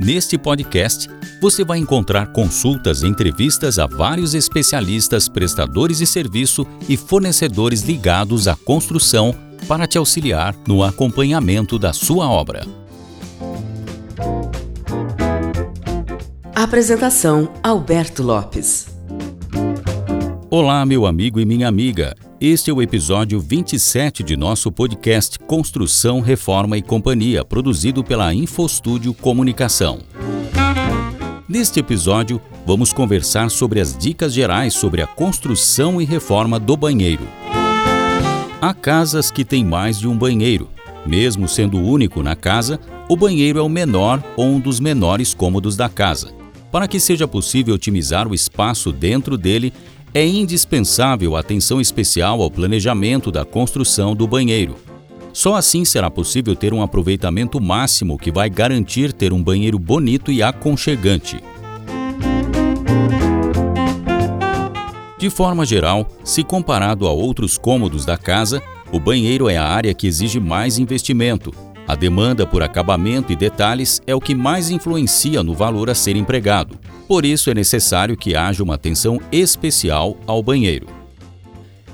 [0.00, 1.08] Neste podcast,
[1.40, 8.46] você vai encontrar consultas e entrevistas a vários especialistas, prestadores de serviço e fornecedores ligados
[8.46, 9.34] à construção
[9.66, 12.64] para te auxiliar no acompanhamento da sua obra.
[16.54, 18.86] Apresentação: Alberto Lopes.
[20.48, 22.14] Olá, meu amigo e minha amiga.
[22.40, 29.12] Este é o episódio 27 de nosso podcast Construção, Reforma e Companhia, produzido pela InfoStúdio
[29.12, 29.98] Comunicação.
[31.48, 37.26] Neste episódio, vamos conversar sobre as dicas gerais sobre a construção e reforma do banheiro.
[38.60, 40.70] Há casas que têm mais de um banheiro.
[41.04, 45.76] Mesmo sendo único na casa, o banheiro é o menor ou um dos menores cômodos
[45.76, 46.32] da casa.
[46.70, 49.72] Para que seja possível otimizar o espaço dentro dele,
[50.14, 54.76] é indispensável atenção especial ao planejamento da construção do banheiro.
[55.32, 60.32] Só assim será possível ter um aproveitamento máximo que vai garantir ter um banheiro bonito
[60.32, 61.42] e aconchegante.
[65.18, 69.92] De forma geral, se comparado a outros cômodos da casa, o banheiro é a área
[69.92, 71.52] que exige mais investimento.
[71.86, 76.16] A demanda por acabamento e detalhes é o que mais influencia no valor a ser
[76.16, 76.78] empregado.
[77.08, 80.86] Por isso é necessário que haja uma atenção especial ao banheiro.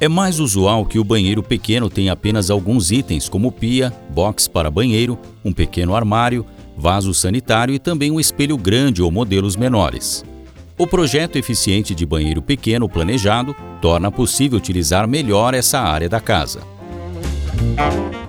[0.00, 4.70] É mais usual que o banheiro pequeno tenha apenas alguns itens, como pia, box para
[4.70, 6.46] banheiro, um pequeno armário,
[6.78, 10.24] vaso sanitário e também um espelho grande ou modelos menores.
[10.78, 16.62] O projeto eficiente de banheiro pequeno planejado torna possível utilizar melhor essa área da casa.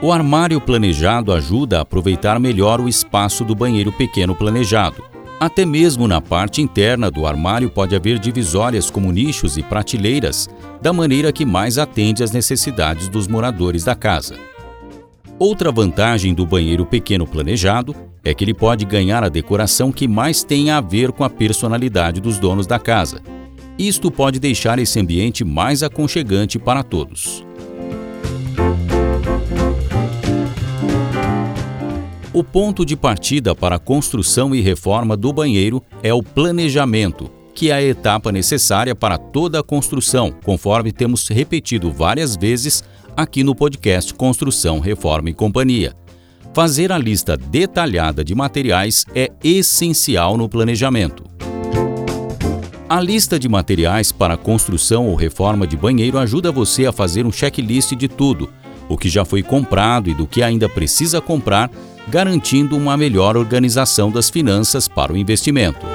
[0.00, 5.09] O armário planejado ajuda a aproveitar melhor o espaço do banheiro pequeno planejado.
[5.40, 10.50] Até mesmo na parte interna do armário pode haver divisórias como nichos e prateleiras,
[10.82, 14.36] da maneira que mais atende às necessidades dos moradores da casa.
[15.38, 20.44] Outra vantagem do banheiro pequeno planejado é que ele pode ganhar a decoração que mais
[20.44, 23.22] tenha a ver com a personalidade dos donos da casa.
[23.78, 27.42] Isto pode deixar esse ambiente mais aconchegante para todos.
[32.32, 37.72] O ponto de partida para a construção e reforma do banheiro é o planejamento, que
[37.72, 42.84] é a etapa necessária para toda a construção, conforme temos repetido várias vezes
[43.16, 45.92] aqui no podcast Construção, Reforma e Companhia.
[46.54, 51.24] Fazer a lista detalhada de materiais é essencial no planejamento.
[52.88, 57.32] A lista de materiais para construção ou reforma de banheiro ajuda você a fazer um
[57.32, 58.48] checklist de tudo,
[58.88, 61.70] o que já foi comprado e do que ainda precisa comprar
[62.10, 65.86] garantindo uma melhor organização das finanças para o investimento.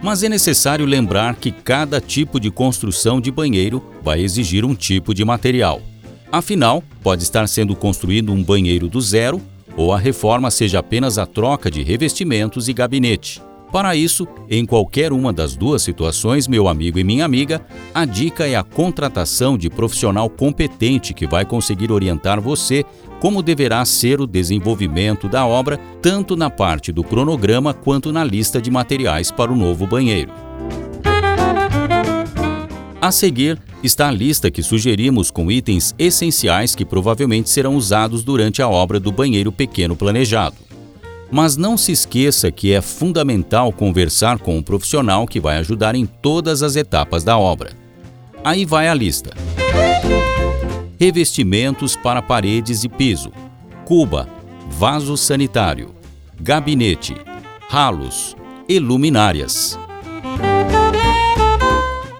[0.00, 5.12] Mas é necessário lembrar que cada tipo de construção de banheiro vai exigir um tipo
[5.12, 5.82] de material.
[6.30, 9.42] Afinal, pode estar sendo construído um banheiro do zero
[9.76, 13.42] ou a reforma seja apenas a troca de revestimentos e gabinete.
[13.72, 17.60] Para isso, em qualquer uma das duas situações, meu amigo e minha amiga,
[17.92, 22.84] a dica é a contratação de profissional competente que vai conseguir orientar você
[23.20, 28.60] como deverá ser o desenvolvimento da obra, tanto na parte do cronograma quanto na lista
[28.60, 30.32] de materiais para o novo banheiro.
[33.00, 38.60] A seguir está a lista que sugerimos com itens essenciais que provavelmente serão usados durante
[38.60, 40.56] a obra do banheiro pequeno planejado.
[41.30, 46.06] Mas não se esqueça que é fundamental conversar com um profissional que vai ajudar em
[46.06, 47.70] todas as etapas da obra.
[48.44, 49.30] Aí vai a lista:
[50.98, 53.30] revestimentos para paredes e piso,
[53.84, 54.28] cuba,
[54.68, 55.94] vaso sanitário,
[56.40, 57.14] gabinete,
[57.68, 58.36] ralos
[58.68, 59.78] e luminárias.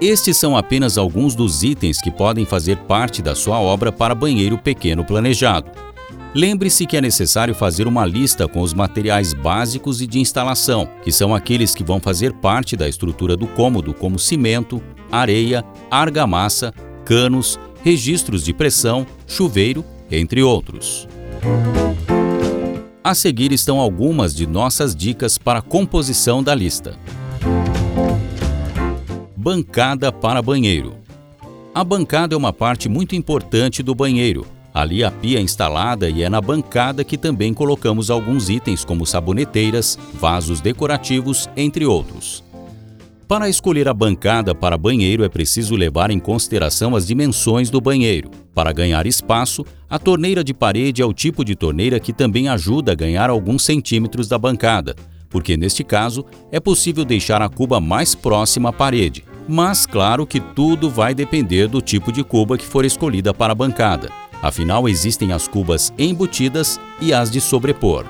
[0.00, 4.56] Estes são apenas alguns dos itens que podem fazer parte da sua obra para banheiro
[4.56, 5.70] pequeno planejado.
[6.34, 11.10] Lembre-se que é necessário fazer uma lista com os materiais básicos e de instalação, que
[11.10, 14.80] são aqueles que vão fazer parte da estrutura do cômodo, como cimento,
[15.10, 16.72] areia, argamassa,
[17.04, 21.08] canos, registros de pressão, chuveiro, entre outros.
[23.02, 26.98] A seguir estão algumas de nossas dicas para a composição da lista.
[29.36, 30.94] Bancada para banheiro.
[31.74, 34.46] A bancada é uma parte muito importante do banheiro.
[34.74, 39.06] Ali a pia é instalada e é na bancada que também colocamos alguns itens como
[39.06, 42.44] saboneteiras, vasos decorativos, entre outros.
[43.28, 48.30] Para escolher a bancada para banheiro é preciso levar em consideração as dimensões do banheiro.
[48.54, 52.92] Para ganhar espaço, a torneira de parede é o tipo de torneira que também ajuda
[52.92, 54.96] a ganhar alguns centímetros da bancada,
[55.28, 59.22] porque neste caso é possível deixar a cuba mais próxima à parede.
[59.46, 63.56] Mas claro que tudo vai depender do tipo de cuba que for escolhida para a
[63.56, 64.08] bancada.
[64.40, 68.06] Afinal, existem as cubas embutidas e as de sobrepor.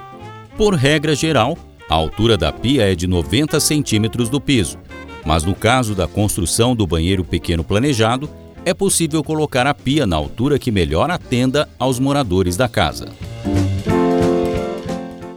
[0.57, 1.59] Por regra geral,
[1.91, 4.79] a altura da pia é de 90 centímetros do piso,
[5.29, 8.31] mas no caso da construção do banheiro pequeno planejado,
[8.65, 13.09] é possível colocar a pia na altura que melhor atenda aos moradores da casa.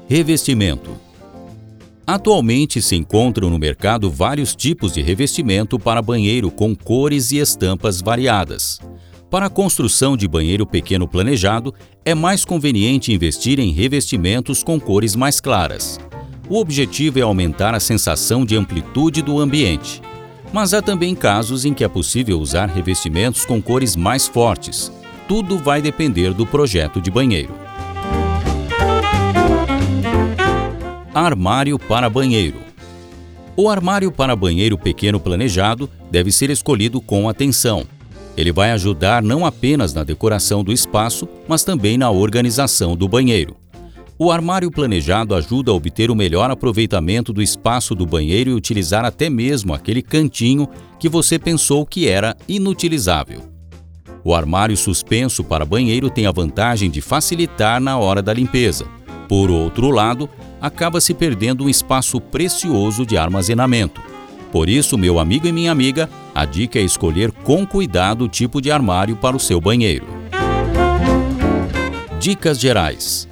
[0.08, 0.92] Revestimento
[2.08, 8.00] Atualmente se encontram no mercado vários tipos de revestimento para banheiro com cores e estampas
[8.00, 8.80] variadas.
[9.30, 11.74] Para a construção de banheiro pequeno planejado,
[12.06, 16.00] é mais conveniente investir em revestimentos com cores mais claras.
[16.51, 20.01] O objetivo é aumentar a sensação de amplitude do ambiente.
[20.51, 24.92] Mas há também casos em que é possível usar revestimentos com cores mais fortes.
[25.30, 27.56] Tudo vai depender do projeto de banheiro.
[31.13, 32.57] Armário para banheiro.
[33.56, 37.86] O armário para banheiro pequeno planejado deve ser escolhido com atenção.
[38.36, 43.61] Ele vai ajudar não apenas na decoração do espaço, mas também na organização do banheiro.
[44.24, 49.04] O armário planejado ajuda a obter o melhor aproveitamento do espaço do banheiro e utilizar
[49.04, 50.68] até mesmo aquele cantinho
[51.00, 53.42] que você pensou que era inutilizável.
[54.24, 58.86] O armário suspenso para banheiro tem a vantagem de facilitar na hora da limpeza.
[59.28, 60.30] Por outro lado,
[60.62, 64.04] acaba se perdendo um espaço precioso de armazenamento.
[64.52, 68.62] Por isso, meu amigo e minha amiga, a dica é escolher com cuidado o tipo
[68.62, 70.06] de armário para o seu banheiro.
[72.20, 73.31] Dicas gerais: